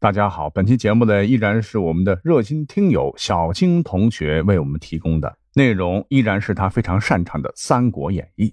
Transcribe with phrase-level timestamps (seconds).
[0.00, 8.46] 大家好，本期节目呢依然是我们的热心听友小青同学为我们提供的内容，依然是他非常擅长的《三国演义》。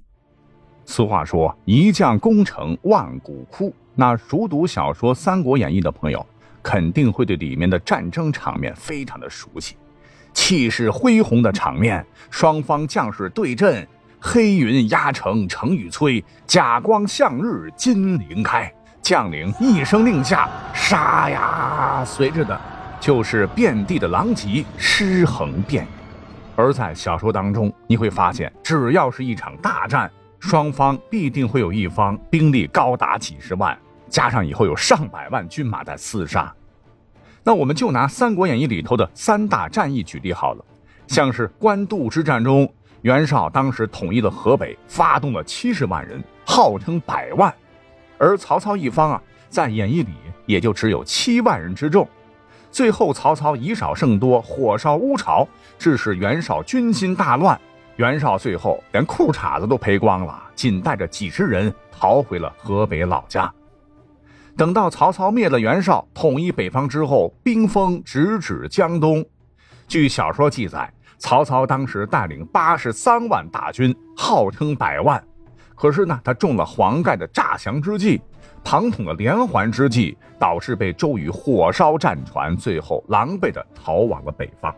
[0.86, 6.26] 俗话说“一将功成万骨枯”，那熟读小说《三国演义》的朋友，
[6.64, 9.76] 肯定会对里面的战争场面非常的熟悉，
[10.34, 13.88] 气势恢宏的场面，双方将士对阵，
[14.20, 18.74] 黑云压城城欲摧，甲光向日金鳞开。
[19.06, 22.04] 将领一声令下，杀呀！
[22.04, 22.60] 随着的，
[23.00, 25.90] 就是遍地的狼藉，尸横遍野。
[26.56, 33.78] 而在小说当中，你会发现，只要是一场大战，双方必定会有一方兵力高达几十万，
[34.10, 36.52] 加上以后有上百万军马在厮杀。
[37.44, 40.66] 那我们就拿《三国演义》里头的三大战役举例好了，
[41.06, 42.68] 像是官渡之战中，
[43.04, 47.54] 袁绍当时统一了河北，发动了七十万人，号称百万。
[48.18, 50.14] 而曹操一方啊，在演义里
[50.46, 52.08] 也就只有七万人之众。
[52.72, 55.48] 最后曹操以少胜多，火烧乌巢，
[55.80, 57.60] 致使袁绍军心大乱。
[57.96, 63.50] 袁绍最后连裤衩子都赔光了，仅带着几十人逃回了河北老家。
[64.58, 69.26] 等到曹操灭了袁绍，统一北方之后，兵锋直指江东。
[69.88, 75.24] 据小说记载，曹操当时带领八十三万大军，号称百万。
[75.76, 78.22] 可是呢，他中了黄盖的诈降之计，
[78.64, 84.74] 庞统的连环之计，导致被周瑜火烧战船，最后狼狈的逃往了北方。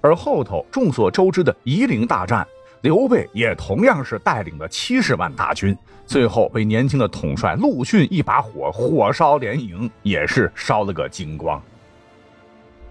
[0.00, 2.44] 而后头众所周知的夷陵大战，
[2.80, 11.62] 刘备也同样是带领了七十万大军，最后被年轻的统帅陆逊一把火火烧连营，也是烧了个精光。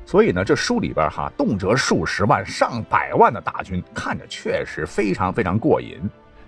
[0.05, 5.99] 所以呢，这书里边哈，动辄数十万、上百万的大军，看着确实非常非常过瘾。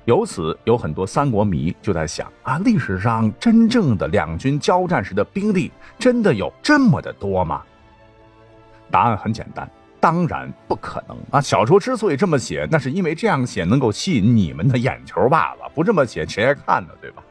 [0.06, 7.62] 由此，有很多三国迷就在想啊，历史上真正的两军交战时的兵力真的有这么的多吗？
[8.92, 9.70] 答案很简单，
[10.02, 11.40] 当然不可能啊！
[11.40, 16.90] 小说之所以这么写，那是因为这样写能够吸引你们的眼球罢了，不这么写谁爱看呢？
[17.00, 17.24] 对吧？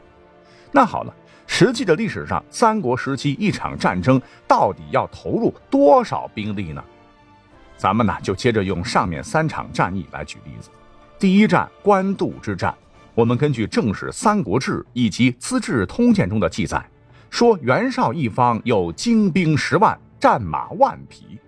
[0.71, 1.13] 那好了，
[1.45, 6.83] 实际的历史上，三国时期一场战争到底要投入多少兵力呢？
[7.77, 10.71] 咱们呢，就接着用上面三场战役来举例子。
[11.23, 12.75] 第一战官渡之战，
[13.15, 16.85] 我们根据正史《三国志》以及《资治通鉴》中的记载，
[17.29, 21.39] 说袁绍一方有精兵十万，战马万匹。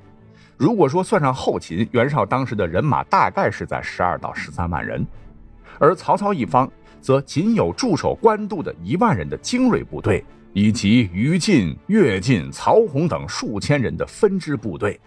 [0.56, 5.06] 如果说算上后勤，袁绍当时的人马大概是在十二到十三万人，
[5.78, 6.72] 而曹操一方
[7.02, 14.98] 则仅有驻守官渡的一万人的精锐部队，以及于禁、乐进、曹洪等数千人的分支部队。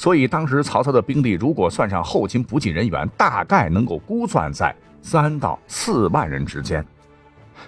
[0.00, 6.82] 所以，当时曹操的兵力如果算上后勤补给人员，大概能够估算在三到四万人之间。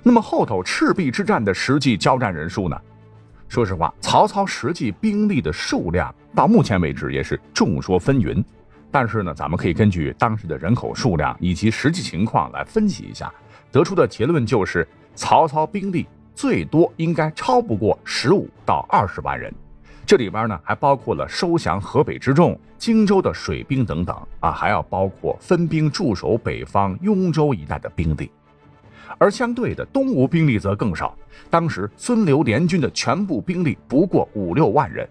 [0.03, 2.81] 那么后头赤壁之战的实际交战人数呢？
[3.49, 8.43] 说实话，曹操实际兵力的数量到目前为止也是众说纷纭。
[8.91, 13.31] 但是呢，咱们可以根据当时的人口数量以及实际情况来分析一下，
[13.71, 19.53] 得出的结论就是，曹操兵力最多应该超不过十五到二十万人。
[20.05, 28.31] 这里边呢，还包括了收降河北之众、荆州的水兵等等啊，还要包括分兵驻守北方雍州一带的兵力。
[29.19, 31.17] 而相对的，东吴兵力则更少。
[31.49, 35.09] 当时孙刘联军的全部兵力不过五六万人，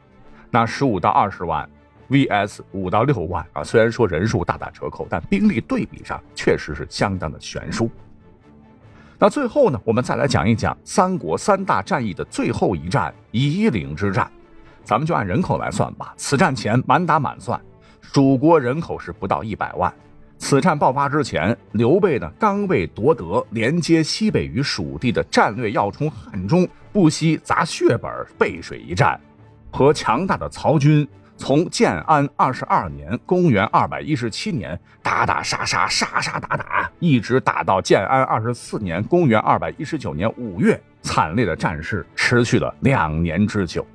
[0.49, 1.67] 那十五到二十万
[2.09, 7.89] vs 五到六万啊，虽然说人数大打折扣，但兵力对比上确实是相当的悬殊。
[9.17, 14.29] 那最后呢，我们再来讲一讲三国三大战役的最后一战——夷陵之战。
[14.83, 16.13] 咱们就按人口来算吧。
[16.17, 17.59] 此战前满打满算，
[18.01, 19.93] 蜀国人口是不到一百万。
[20.37, 29.19] 此战爆发之前，刘备呢刚为夺得连接西北与蜀地的战略要冲汉中，不惜砸血本背水一战，
[29.71, 43.85] 和强大的曹军从建安二十二年（公元二百一十七年）打打杀杀，杀杀打打，一直打到建安二十四年（公元二百一十九年）五月，惨烈的战事持续了两年之久。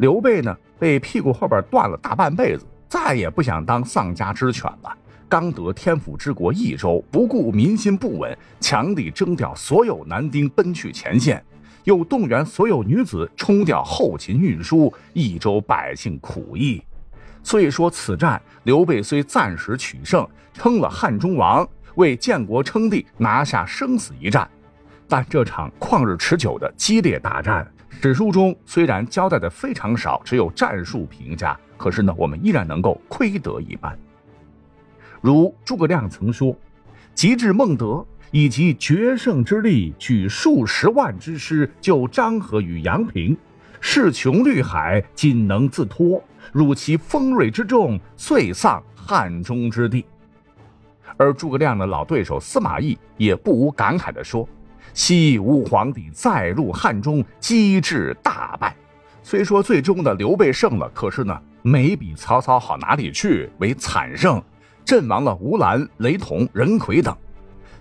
[0.00, 4.96] 刘备呢，被屁股后边断了大半辈子，再也不想当丧家之犬了。
[5.28, 11.44] 刚得天府之国益州，不顾民心不稳，强力征调所有男丁奔去前线，
[11.84, 16.82] 又动员所有女子冲调后勤运输，益州百姓苦役。
[17.42, 24.48] 所以说，此战刘备虽暂时取胜，称了汉中王，为建国称帝拿下生死一战，
[25.06, 27.70] 但这场旷日持久的激烈大战。
[27.90, 33.98] 史书中虽然交代的非常少，只有战术评价，可是呢，我们依然能够窥得一斑。
[35.20, 36.56] 如诸葛亮曾说
[37.14, 43.36] ：“及至孟德，以其决胜之力，举数十万之师救张合于阳平，
[43.80, 46.22] 势穷绿海，仅能自托。
[46.52, 50.06] 辱其锋锐之众，遂丧汉中之地。
[51.18, 54.48] 而诸葛亮的老对手司马懿也不无感慨地说
[54.94, 58.74] ：“西吴皇帝再入汉中，机智大败。
[59.22, 64.42] 虽说最终的刘备胜了，可是呢，没比曹操好哪里去，为惨胜，
[64.84, 67.16] 阵亡了吴兰、雷同、任奎等。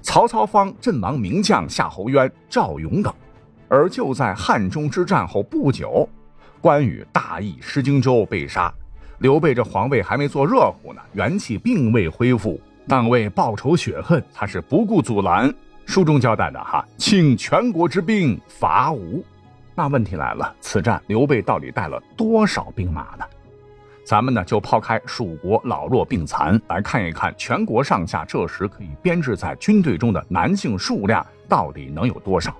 [0.01, 3.13] 曹操方阵亡名将夏侯渊、赵勇等。
[3.68, 6.07] 而就在汉中之战后不久。”
[6.60, 8.74] 关羽大意失荆州被杀，
[9.19, 15.54] 刘备这皇位还没坐热乎呢，元气并未恢复，但为报仇雪恨，他是不顾阻拦。
[15.90, 19.26] 书中交代的哈，请全国之兵伐吴。
[19.74, 23.26] 那问题来了，此战刘备到底带了多少兵马呢？
[24.06, 32.56] 咱们呢就抛开蜀国老弱病残，来看一看全国上下这时可以编制在军队中的男性数量到底能有多少？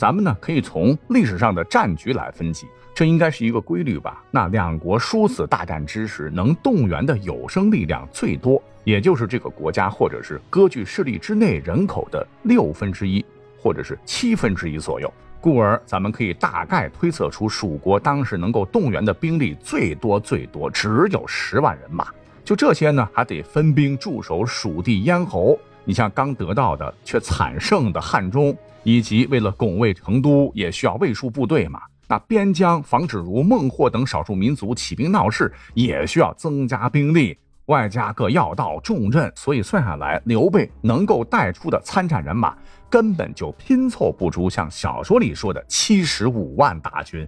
[0.00, 2.66] 咱们呢可以从历史上的战局来分析。
[2.94, 4.24] 这应该是一个规律吧？
[4.30, 13.22] 那两国殊死大战之时，能动员的有生力量最多，也就是这个国家或者是割据势力之内人口的六分之一，
[13.60, 15.12] 或者是七分之一左右。
[15.38, 22.08] 故而，咱们可以大概推测出，蜀国当时能够动员的兵力最多最多只有十万人马。
[22.42, 25.58] 就这些呢，还得分兵驻守蜀地咽喉。
[25.84, 31.80] 你像刚得到的却惨胜的汉中，以及为了拱卫成都，也需要卫戍部队嘛。
[32.08, 42.56] 那边疆防止如孟获等少数民族起兵闹事，也需要增加兵力，外加各要道重镇，所以算下来，刘备能够带出的参战人马
[42.88, 47.24] 根本就拼凑不出像小说里说的七十五万大军，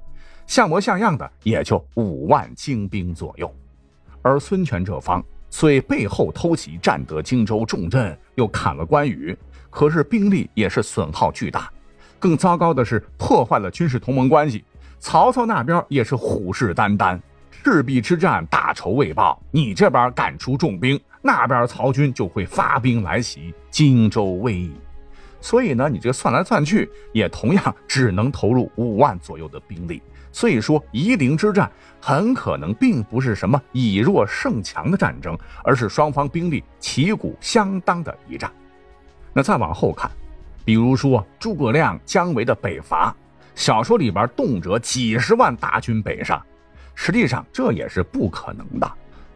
[0.48, 3.48] 像模像样的也就五万精兵左右。
[4.20, 9.36] 而孙权这方虽背后偷袭占得荆州重镇，又砍了关羽，
[9.68, 11.70] 可是兵力也是损耗巨大，
[12.18, 14.64] 更糟糕的是破坏了军事同盟关系。
[14.98, 17.20] 曹操那边也是虎视眈眈，
[17.50, 24.72] 赤壁之战大仇未报，你这边赶出重兵，那边曹军就会发兵来袭，荆州危矣。
[25.38, 30.00] 所以呢，你这算来算去，也同样只能投入五万左右的兵力。
[30.32, 31.70] 所以说，夷陵之战
[32.00, 38.50] 很可能并不是什么以弱胜强的战争，而是双方兵力旗鼓相当的一战。
[39.32, 40.10] 那再往后看，
[40.64, 43.14] 比如说诸葛亮、姜维的北伐。
[43.54, 46.42] 小说里边动辄几十万大军北上，
[46.94, 48.90] 实际上这也是不可能的。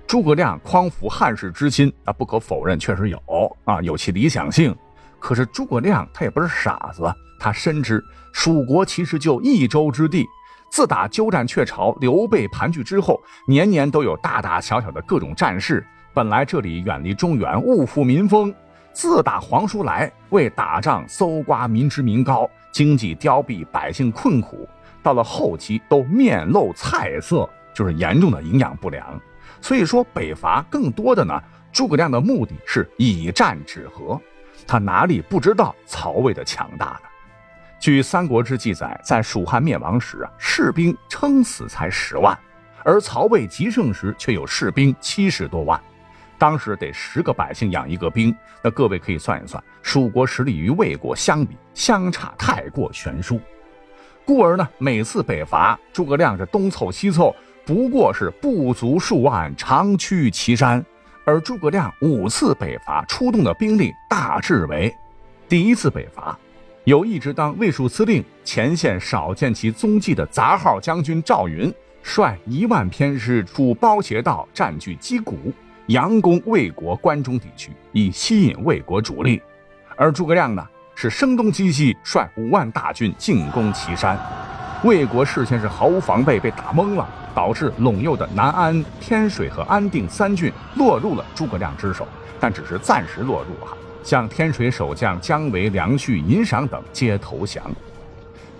[0.06, 4.74] 诸葛亮匡扶汉室之心，啊，不可否认，确实有啊，有其理想性。
[5.18, 7.02] 可是诸葛亮他也不是傻子，
[7.38, 8.02] 他深知
[8.32, 10.24] 蜀国其实就一州之地。
[10.76, 15.82] 自打鸠占鹊巢、刘备盘踞之后，年年都有大大小小的各种战事。
[16.12, 18.54] 本来这里远离中原，物阜民丰。
[18.92, 24.68] 自打皇叔来为打仗搜刮民脂民膏，经济凋敝，百姓困苦，
[25.02, 29.18] 到了后期都面露菜色，就是严重的营养不良。
[29.62, 34.20] 所以说北伐更多的呢，诸葛亮的目的是以战止和，
[34.66, 37.08] 他哪里不知道曹魏的强大呢？
[37.78, 42.36] 据《三国志》记载，在蜀汉灭亡时啊，士兵撑死才十万，
[42.84, 45.80] 而曹魏极盛时却有士兵七十多万。
[46.38, 53.40] 当时得十个百姓养一个兵，那各位可以算一算，蜀国实力与魏国相比，相差太过悬殊。
[54.24, 57.34] 故而呢，每次北伐，诸葛亮是东凑西凑，
[57.64, 60.84] 不过是不足数万，长驱祁山。
[61.24, 64.94] 而诸葛亮五次北伐出动的兵力大致为：
[65.48, 66.38] 第一次北伐，
[66.86, 75.52] 有一直当卫戍司令、前线少见其踪迹的杂号将军赵云，率一万偏师出包斜道，占据击鼓。
[75.88, 79.40] 佯攻魏国关中地区，以吸引魏国主力；
[79.96, 80.64] 而诸葛亮呢，
[80.94, 84.16] 是声东击西，率五万大军进攻岐山。
[84.84, 92.06] 魏国事先是毫无防备，被打懵了，导致陇右的南安、天水和安定三郡落入了诸葛亮之手，
[92.38, 93.76] 但只是暂时落入哈。
[94.06, 97.60] 像天水守将姜维、梁旭、尹赏等皆投降。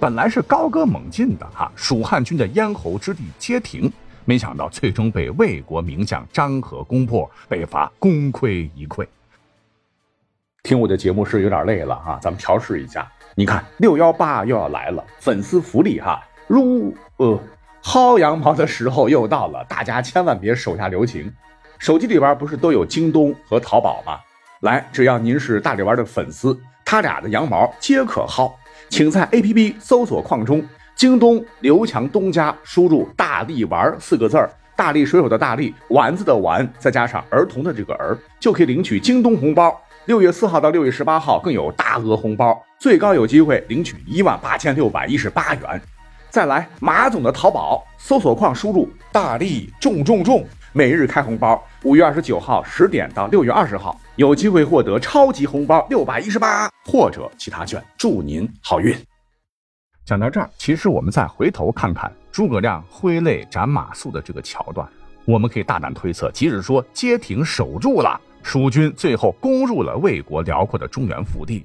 [0.00, 3.90] 本来是高歌猛进的哈，蜀汉军的咽喉之地皆停。
[4.24, 9.06] 没想到最终被魏国名将张合攻破，北伐功亏一篑。
[10.64, 13.08] 听我的节目是有点累了啊，咱们调试一下。
[13.36, 17.40] 你看六幺八又要来了，粉丝福利哈，撸呃
[17.84, 21.32] 薅羊毛的时候又到了，大家千万别手下留情。
[21.78, 24.18] 手机里边不是都有京东和淘宝吗？
[24.66, 28.52] 来，只要您是大力丸的粉丝，他俩的羊毛皆可薅，
[28.88, 30.60] 请在 APP 搜索框中。
[30.96, 39.80] 京东刘强东家输入“大力丸”四个字儿，大力水手的大力，丸子的丸，再加上儿童的这个儿，就可以领取京东红包。
[40.06, 45.80] 六月四号到六月十八号更有大额红包，最高有机会领取一万八千六百一十八元。
[46.28, 50.44] 再来马总的淘宝搜索框输入“大力重重重”，
[50.76, 51.64] 每日开红包。
[51.84, 57.82] 五月二十九号十点到六月二十号，有机会获得超级红包六百一十八或者其他券。
[57.96, 58.94] 祝您好运！
[60.04, 64.86] 讲到这儿，其实我们再回头看看诸葛亮挥泪斩马谡的这个桥段，
[65.24, 71.64] 我们可以大胆推测，即使说街亭守住了，蜀军最后攻入了魏国辽阔的中原腹地。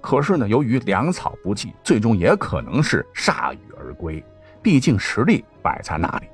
[0.00, 4.20] 可是呢，由于粮草不济，最终也可能是铩羽而归。
[4.60, 6.26] 毕竟实力摆在那里。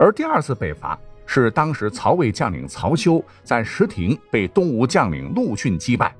[0.00, 6.10] 而第二次北伐是当时曹魏将领曹休在石亭被东吴将领陆逊击败。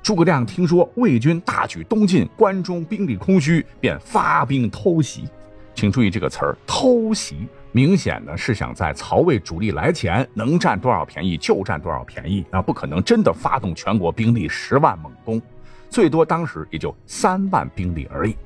[0.00, 5.28] 诸葛亮听说魏军大举东进，关中兵力空虚，便发兵偷袭。
[5.74, 15.42] 请注意这个词儿“偷袭”，明显呢是想在曹魏主力来前能占多少便宜就占多少便宜啊，不可能真的发动全国兵力十万猛攻。
[15.90, 18.36] 最多当时也就三万兵力而已，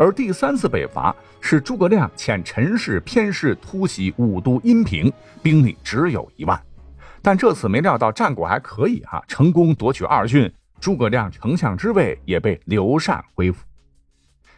[0.00, 6.58] 而第三次北伐是诸葛亮遣陈氏偏师突袭武都阴平，兵力只有一万，
[7.20, 13.62] 但这次没料到战果还可以哈，成功夺取二郡，诸葛亮丞相之位也被刘禅恢复。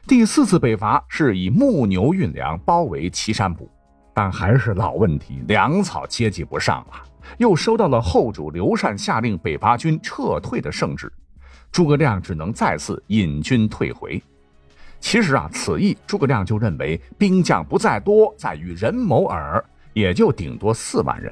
[0.07, 3.67] 第四次北伐是以木牛运粮包围岐山堡，
[4.15, 7.03] 但还是老问题，粮草接济不上了，
[7.39, 11.13] 又收到了后主刘禅下令北伐军撤退的圣旨。
[11.73, 14.23] 诸葛亮只能再次引军退回。
[15.03, 21.31] 其实啊，此役诸葛亮就认为兵将不在多，在于人谋耳，也就顶多四万人。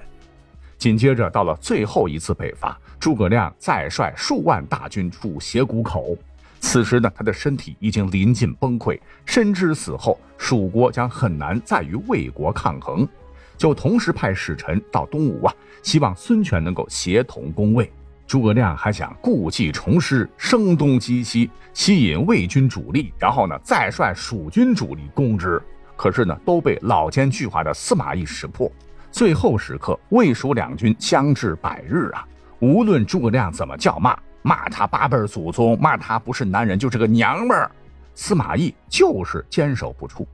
[0.77, 6.17] 紧接着到了最后一次北伐，诸葛亮再率数万大军出斜谷口。
[6.59, 13.09] 此时呢，他的身体已经临近崩溃，深知死后蜀国将很难再与魏国抗衡，
[13.57, 17.91] 就同时派使臣到东吴啊，希望孙权能够协同攻魏。
[18.31, 25.61] 诸葛亮还想故技重施，声东击西，吸引魏军主力，然后呢再率蜀军主力攻之。
[25.97, 28.71] 可是呢都被老奸巨猾的司马懿识破。
[29.11, 32.25] 最后时刻，魏蜀两军相至百日啊！
[32.61, 37.69] 无论诸葛亮怎么叫骂，骂他八辈祖宗，骂他不是男人就是个娘们儿，
[38.15, 40.25] 司马懿就是坚守不出。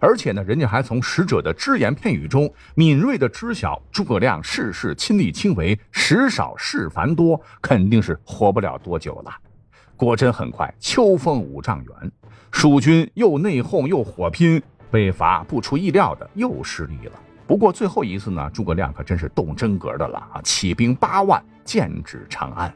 [0.00, 9.32] 而且呢，人家还从使者的只言片语中敏锐地知晓诸葛亮事事亲力亲为，时少事繁多，肯定是活不了多久了。
[9.96, 12.12] 果真很快，秋风五丈原，
[12.50, 14.60] 蜀军又内讧又火拼，
[14.90, 17.12] 北伐不出意料的又失利了。
[17.46, 20.40] 不过最后一次呢，诸葛亮可真是动真格的了啊！
[20.42, 22.74] 起兵八万，剑指长安。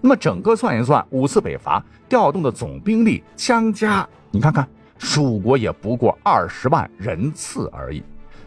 [0.00, 4.68] 那么整个算一算，五次北伐调动的总兵力相加，你看看。
[4.98, 8.02] 蜀国也不过二十万人次而已，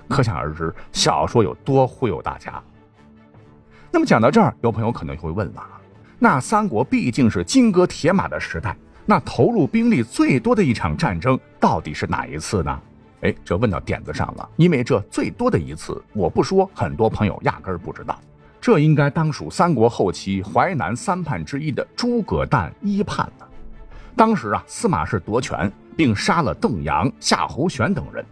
[0.08, 2.62] 可想而知小说有多忽悠大家。
[3.90, 5.64] 那么讲到这儿，有朋友可能会问了：
[6.20, 12.82] 那三国毕竟是金戈铁马的时代，那投入兵力最多的一场战争到底是哪一次呢？
[13.22, 18.20] 哎，这问到点子上了，因为这最多的一次，我不说，很多朋友压根儿不知道。
[18.60, 23.48] 这应该当属三国后期淮南三叛之一的诸葛诞一叛了。
[24.16, 25.72] 当时啊，司马氏夺权。
[25.96, 28.26] 并杀了邓阳、夏侯玄等人。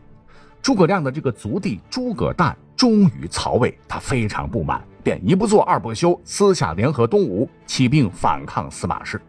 [0.61, 9.21] 诸葛亮的这个族弟诸葛诞忠于曹魏，他非常不满，便一不做二不休，私下联合东吴，起兵反抗司马氏。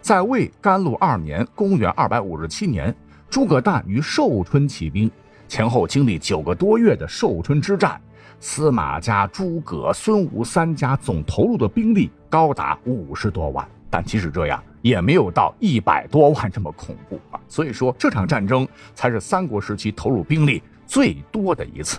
[0.00, 2.94] 在魏甘露二年（公元257年），
[3.28, 5.10] 诸葛诞于寿春起兵，
[5.48, 8.00] 前后经历九个多月的寿春之战，
[8.40, 13.66] 司马家、诸葛、孙吴三家总投入的兵力高达五十多万。
[13.88, 17.40] 但即使这样，也没有到一百多万这么恐怖啊！
[17.48, 21.98] 所以说，这场战争才是三国时期投入兵力最多的一次。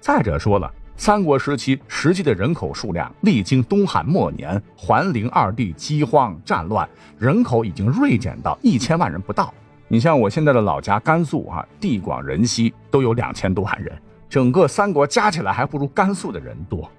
[0.00, 6.88] 再者说了，三国时期实际的人口数量，历经东汉末年桓灵二帝饥荒战乱，
[7.18, 9.52] 人口已经锐减到一千万人不到。
[9.86, 13.92] 你像我现在的老家甘肃啊，地广人稀，都有两千多万人，
[14.30, 16.90] 整个三国加起来还不如甘肃的人多。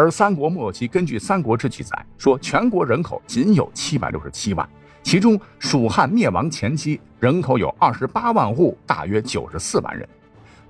[0.00, 4.66] 而三国末期，根据《三国志》记载，说全国人口仅有七百六十七万，
[5.02, 10.08] 其中蜀汉灭亡前期人口有二十八万户，大约九十四万人；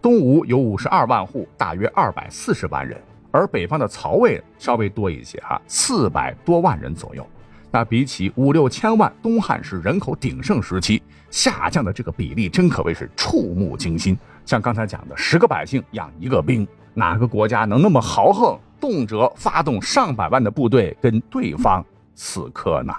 [0.02, 2.98] 东吴有五十二万户，大约二百四十万人；
[3.30, 7.24] 而北方的曹魏稍微多一些，哈，四百多万人左右。
[7.70, 14.18] 那比起五六千万东汉时人口鼎盛时期，下降的这个比例真可谓是触目惊心。
[14.44, 18.58] 像刚才讲的，十个百姓养一个兵，哪个国家能那么豪横？
[18.80, 21.84] 动辄发动上百万的部队跟对方
[22.14, 22.94] 死磕呢？